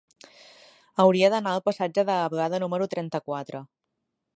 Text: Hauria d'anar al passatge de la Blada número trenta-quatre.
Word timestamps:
Hauria 1.03 1.29
d'anar 1.35 1.55
al 1.59 1.63
passatge 1.69 2.07
de 2.11 2.17
la 2.23 2.35
Blada 2.35 2.65
número 2.65 2.93
trenta-quatre. 2.97 3.67